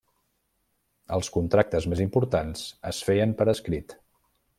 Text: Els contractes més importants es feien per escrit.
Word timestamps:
Els 1.17 1.29
contractes 1.35 1.87
més 1.93 2.01
importants 2.05 2.63
es 2.93 3.03
feien 3.11 3.37
per 3.43 3.47
escrit. 3.55 3.95